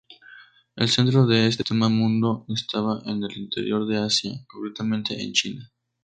El 0.77 0.89
centro 0.89 1.27
de 1.27 1.45
este 1.45 1.61
sistema-mundo 1.61 2.45
estaba 2.49 3.03
en 3.05 3.23
el 3.23 3.37
interior 3.37 3.85
de 3.85 3.99
Asia; 3.99 4.31
concretamente, 4.49 5.21
en 5.21 5.31
China. 5.33 5.71